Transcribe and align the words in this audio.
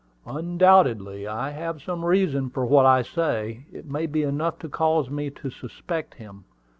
"Undoubtedly 0.25 1.27
I 1.27 1.51
have 1.51 1.79
some 1.79 2.03
reason 2.03 2.49
for 2.49 2.65
what 2.65 2.87
I 2.87 3.03
say. 3.03 3.67
It 3.71 3.85
may 3.85 4.07
be 4.07 4.23
enough 4.23 4.57
to 4.61 4.67
cause 4.67 5.11
me 5.11 5.29
to 5.29 5.51
suspect 5.51 6.15
him. 6.15 6.43